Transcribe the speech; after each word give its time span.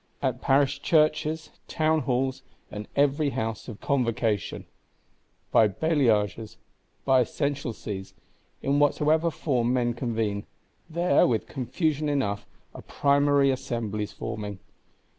At 0.19 0.41
Parish 0.41 0.81
Churches, 0.81 1.51
in 1.53 1.59
Townhalls, 1.75 2.41
and 2.71 2.87
every 2.95 3.29
House 3.29 3.67
of 3.67 3.79
Convocation; 3.81 4.65
by 5.51 5.67
Bailliages, 5.67 6.57
by 7.05 7.23
Seneschalsies, 7.23 8.15
in 8.63 8.79
whatsoever 8.79 9.29
form 9.29 9.71
men 9.73 9.93
convene; 9.93 10.47
there, 10.89 11.27
with 11.27 11.45
confusion 11.45 12.09
enough, 12.09 12.47
are 12.73 12.81
Primary 12.81 13.51
Assemblies 13.51 14.11
forming. 14.11 14.57